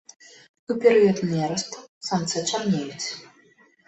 [0.71, 3.07] У перыяд нерасту самцы чарнеюць.